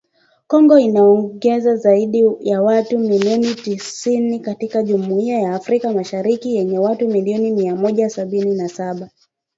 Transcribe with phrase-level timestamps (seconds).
[0.47, 7.51] Kongo inaongeza zaidi ya watu milioni tisini katika Jumuiya ya Afrika Mashariki yenye watu milioni
[7.51, 9.09] mia moja sabini na saba